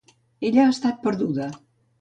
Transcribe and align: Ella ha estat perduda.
Ella 0.49 0.63
ha 0.63 0.71
estat 0.77 0.99
perduda. 1.05 1.51